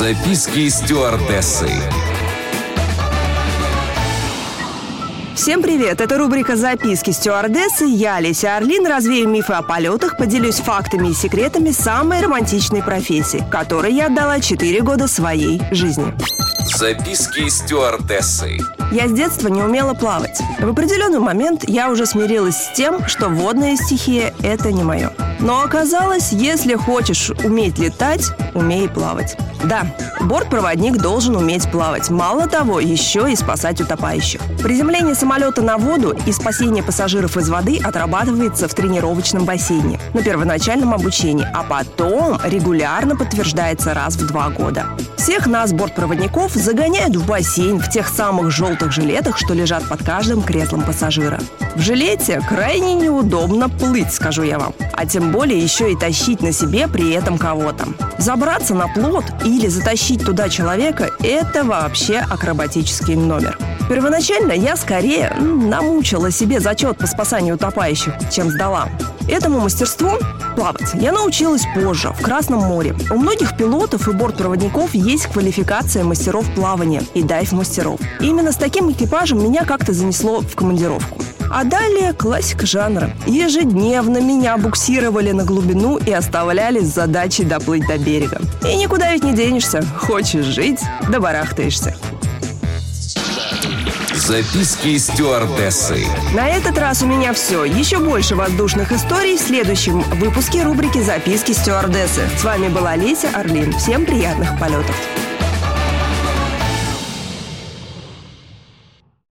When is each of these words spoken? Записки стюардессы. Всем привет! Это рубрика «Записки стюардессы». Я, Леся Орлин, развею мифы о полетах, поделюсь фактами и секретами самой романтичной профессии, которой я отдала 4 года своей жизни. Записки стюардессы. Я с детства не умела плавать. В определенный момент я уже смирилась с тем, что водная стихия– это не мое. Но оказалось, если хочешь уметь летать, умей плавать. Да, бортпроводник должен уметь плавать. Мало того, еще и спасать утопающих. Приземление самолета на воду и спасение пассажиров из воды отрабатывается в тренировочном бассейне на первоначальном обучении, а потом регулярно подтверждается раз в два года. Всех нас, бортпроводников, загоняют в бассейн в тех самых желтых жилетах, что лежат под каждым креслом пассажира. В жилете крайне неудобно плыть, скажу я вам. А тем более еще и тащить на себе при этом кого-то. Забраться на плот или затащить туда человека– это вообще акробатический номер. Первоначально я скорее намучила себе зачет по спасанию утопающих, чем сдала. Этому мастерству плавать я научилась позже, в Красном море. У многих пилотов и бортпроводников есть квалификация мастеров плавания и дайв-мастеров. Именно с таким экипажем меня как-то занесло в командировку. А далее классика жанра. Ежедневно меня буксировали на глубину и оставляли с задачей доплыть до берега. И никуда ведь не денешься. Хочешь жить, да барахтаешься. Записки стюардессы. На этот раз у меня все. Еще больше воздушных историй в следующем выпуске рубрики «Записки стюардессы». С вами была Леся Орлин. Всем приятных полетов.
Записки 0.00 0.66
стюардессы. 0.70 1.68
Всем 5.34 5.60
привет! 5.60 6.00
Это 6.00 6.16
рубрика 6.16 6.56
«Записки 6.56 7.10
стюардессы». 7.10 7.84
Я, 7.84 8.18
Леся 8.18 8.56
Орлин, 8.56 8.86
развею 8.86 9.28
мифы 9.28 9.52
о 9.52 9.60
полетах, 9.60 10.16
поделюсь 10.16 10.54
фактами 10.54 11.08
и 11.08 11.12
секретами 11.12 11.70
самой 11.70 12.22
романтичной 12.22 12.82
профессии, 12.82 13.44
которой 13.50 13.92
я 13.92 14.06
отдала 14.06 14.40
4 14.40 14.80
года 14.80 15.06
своей 15.06 15.60
жизни. 15.70 16.14
Записки 16.74 17.46
стюардессы. 17.50 18.56
Я 18.92 19.06
с 19.06 19.12
детства 19.12 19.48
не 19.48 19.60
умела 19.60 19.92
плавать. 19.92 20.40
В 20.60 20.70
определенный 20.70 21.20
момент 21.20 21.64
я 21.68 21.90
уже 21.90 22.06
смирилась 22.06 22.56
с 22.56 22.72
тем, 22.74 23.06
что 23.06 23.28
водная 23.28 23.76
стихия– 23.76 24.32
это 24.42 24.72
не 24.72 24.82
мое. 24.82 25.12
Но 25.40 25.62
оказалось, 25.62 26.32
если 26.32 26.74
хочешь 26.74 27.30
уметь 27.44 27.78
летать, 27.78 28.26
умей 28.54 28.88
плавать. 28.88 29.36
Да, 29.64 29.86
бортпроводник 30.20 30.96
должен 30.98 31.36
уметь 31.36 31.70
плавать. 31.70 32.10
Мало 32.10 32.46
того, 32.46 32.80
еще 32.80 33.30
и 33.30 33.36
спасать 33.36 33.80
утопающих. 33.80 34.40
Приземление 34.62 35.14
самолета 35.14 35.62
на 35.62 35.78
воду 35.78 36.16
и 36.26 36.32
спасение 36.32 36.82
пассажиров 36.82 37.36
из 37.36 37.48
воды 37.48 37.78
отрабатывается 37.82 38.68
в 38.68 38.74
тренировочном 38.74 39.44
бассейне 39.44 39.98
на 40.14 40.22
первоначальном 40.22 40.94
обучении, 40.94 41.46
а 41.54 41.62
потом 41.62 42.38
регулярно 42.44 43.16
подтверждается 43.16 43.94
раз 43.94 44.16
в 44.16 44.26
два 44.26 44.50
года. 44.50 44.86
Всех 45.30 45.46
нас, 45.46 45.72
бортпроводников, 45.72 46.54
загоняют 46.54 47.14
в 47.14 47.24
бассейн 47.24 47.78
в 47.78 47.88
тех 47.88 48.08
самых 48.08 48.50
желтых 48.50 48.90
жилетах, 48.90 49.38
что 49.38 49.54
лежат 49.54 49.88
под 49.88 50.02
каждым 50.02 50.42
креслом 50.42 50.82
пассажира. 50.82 51.38
В 51.76 51.80
жилете 51.80 52.42
крайне 52.48 52.94
неудобно 52.94 53.68
плыть, 53.68 54.12
скажу 54.12 54.42
я 54.42 54.58
вам. 54.58 54.74
А 54.92 55.06
тем 55.06 55.30
более 55.30 55.56
еще 55.56 55.92
и 55.92 55.96
тащить 55.96 56.42
на 56.42 56.50
себе 56.50 56.88
при 56.88 57.12
этом 57.12 57.38
кого-то. 57.38 57.86
Забраться 58.18 58.74
на 58.74 58.88
плот 58.88 59.24
или 59.44 59.68
затащить 59.68 60.24
туда 60.24 60.48
человека– 60.48 61.10
это 61.22 61.62
вообще 61.62 62.18
акробатический 62.18 63.14
номер. 63.14 63.56
Первоначально 63.88 64.50
я 64.50 64.74
скорее 64.74 65.32
намучила 65.38 66.32
себе 66.32 66.58
зачет 66.58 66.98
по 66.98 67.06
спасанию 67.06 67.54
утопающих, 67.54 68.14
чем 68.32 68.50
сдала. 68.50 68.88
Этому 69.30 69.60
мастерству 69.60 70.10
плавать 70.56 70.92
я 70.94 71.12
научилась 71.12 71.62
позже, 71.72 72.10
в 72.10 72.20
Красном 72.20 72.62
море. 72.62 72.96
У 73.10 73.16
многих 73.16 73.56
пилотов 73.56 74.08
и 74.08 74.12
бортпроводников 74.12 74.92
есть 74.92 75.26
квалификация 75.26 76.02
мастеров 76.02 76.44
плавания 76.54 77.02
и 77.14 77.22
дайв-мастеров. 77.22 78.00
Именно 78.20 78.50
с 78.50 78.56
таким 78.56 78.90
экипажем 78.90 79.42
меня 79.42 79.64
как-то 79.64 79.92
занесло 79.92 80.40
в 80.40 80.56
командировку. 80.56 81.20
А 81.48 81.62
далее 81.62 82.12
классика 82.12 82.66
жанра. 82.66 83.10
Ежедневно 83.26 84.18
меня 84.18 84.56
буксировали 84.56 85.30
на 85.30 85.44
глубину 85.44 85.96
и 85.96 86.10
оставляли 86.10 86.80
с 86.80 86.92
задачей 86.92 87.44
доплыть 87.44 87.86
до 87.86 87.98
берега. 87.98 88.40
И 88.68 88.76
никуда 88.76 89.12
ведь 89.12 89.22
не 89.22 89.32
денешься. 89.32 89.84
Хочешь 89.96 90.44
жить, 90.44 90.80
да 91.08 91.20
барахтаешься. 91.20 91.96
Записки 94.20 94.98
стюардессы. 94.98 96.06
На 96.34 96.48
этот 96.48 96.76
раз 96.78 97.02
у 97.02 97.06
меня 97.06 97.32
все. 97.32 97.64
Еще 97.64 97.98
больше 97.98 98.36
воздушных 98.36 98.92
историй 98.92 99.36
в 99.36 99.40
следующем 99.40 100.00
выпуске 100.00 100.62
рубрики 100.62 101.02
«Записки 101.02 101.52
стюардессы». 101.52 102.28
С 102.38 102.44
вами 102.44 102.68
была 102.68 102.96
Леся 102.96 103.30
Орлин. 103.30 103.72
Всем 103.72 104.04
приятных 104.04 104.58
полетов. 104.58 104.94